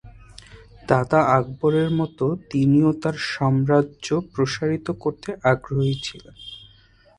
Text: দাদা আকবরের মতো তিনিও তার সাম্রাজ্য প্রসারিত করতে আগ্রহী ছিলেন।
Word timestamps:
দাদা 0.87 1.19
আকবরের 1.37 1.89
মতো 1.91 2.25
তিনিও 2.51 2.89
তার 3.01 3.15
সাম্রাজ্য 3.31 4.07
প্রসারিত 4.33 4.87
করতে 5.03 5.29
আগ্রহী 5.43 5.95
ছিলেন। 6.03 6.35